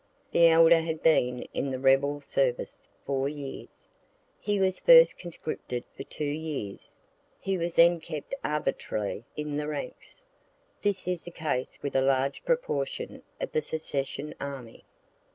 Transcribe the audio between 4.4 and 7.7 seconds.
was first conscripted for two years. He